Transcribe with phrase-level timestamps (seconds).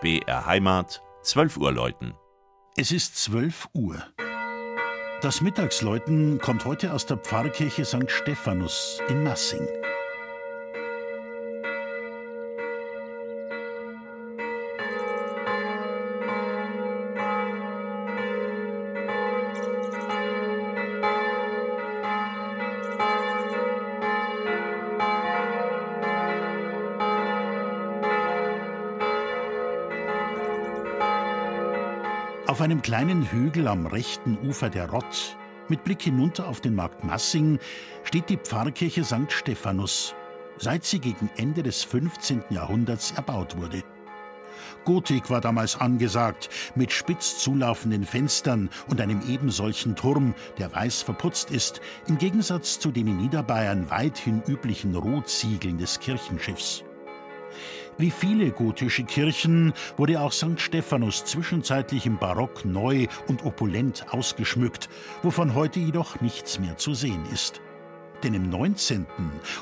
[0.00, 2.14] BR Heimat, 12 Uhr läuten.
[2.74, 4.02] Es ist 12 Uhr.
[5.20, 8.10] Das Mittagsläuten kommt heute aus der Pfarrkirche St.
[8.10, 9.68] Stephanus in Massing.
[32.50, 35.36] Auf einem kleinen Hügel am rechten Ufer der Rott,
[35.68, 37.60] mit Blick hinunter auf den Markt Massing,
[38.02, 39.30] steht die Pfarrkirche St.
[39.30, 40.16] Stephanus,
[40.58, 42.42] seit sie gegen Ende des 15.
[42.50, 43.84] Jahrhunderts erbaut wurde.
[44.84, 51.52] Gotik war damals angesagt, mit spitz zulaufenden Fenstern und einem ebensolchen Turm, der weiß verputzt
[51.52, 56.82] ist, im Gegensatz zu den in Niederbayern weithin üblichen Rotziegeln des Kirchenschiffs.
[57.98, 60.58] Wie viele gotische Kirchen wurde auch St.
[60.58, 64.88] Stephanus zwischenzeitlich im Barock neu und opulent ausgeschmückt,
[65.22, 67.60] wovon heute jedoch nichts mehr zu sehen ist.
[68.22, 69.06] Denn im 19.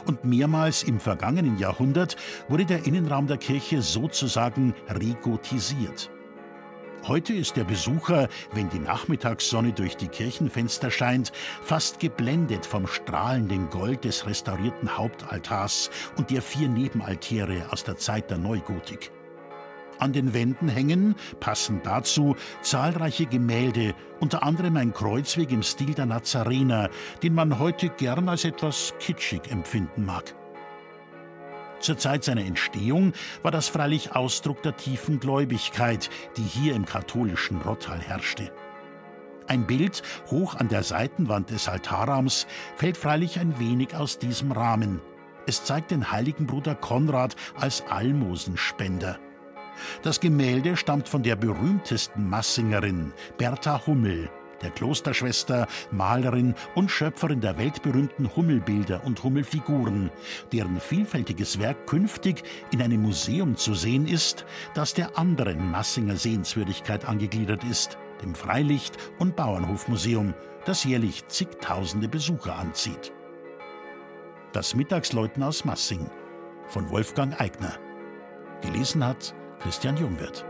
[0.06, 2.16] und mehrmals im vergangenen Jahrhundert
[2.48, 6.10] wurde der Innenraum der Kirche sozusagen regotisiert.
[7.08, 13.70] Heute ist der Besucher, wenn die Nachmittagssonne durch die Kirchenfenster scheint, fast geblendet vom strahlenden
[13.70, 19.10] Gold des restaurierten Hauptaltars und der vier Nebenaltäre aus der Zeit der Neugotik.
[19.98, 26.04] An den Wänden hängen, passend dazu, zahlreiche Gemälde, unter anderem ein Kreuzweg im Stil der
[26.04, 26.90] Nazarener,
[27.22, 30.34] den man heute gern als etwas kitschig empfinden mag.
[31.80, 33.12] Zur Zeit seiner Entstehung
[33.42, 38.52] war das freilich Ausdruck der tiefen Gläubigkeit, die hier im katholischen Rottal herrschte.
[39.46, 45.00] Ein Bild hoch an der Seitenwand des Altarraums fällt freilich ein wenig aus diesem Rahmen.
[45.46, 49.18] Es zeigt den heiligen Bruder Konrad als Almosenspender.
[50.02, 54.28] Das Gemälde stammt von der berühmtesten Massingerin, Bertha Hummel,
[54.62, 60.10] der Klosterschwester, Malerin und Schöpferin der weltberühmten Hummelbilder und Hummelfiguren,
[60.52, 67.08] deren vielfältiges Werk künftig in einem Museum zu sehen ist, das der anderen Massinger Sehenswürdigkeit
[67.08, 73.12] angegliedert ist, dem Freilicht- und Bauernhofmuseum, das jährlich zigtausende Besucher anzieht.
[74.52, 76.10] Das Mittagsläuten aus Massing
[76.68, 77.78] von Wolfgang Eigner.
[78.62, 80.44] Gelesen hat Christian Jungwirth.